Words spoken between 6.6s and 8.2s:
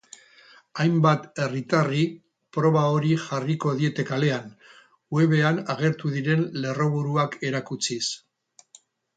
lerroburuak erakutsiz.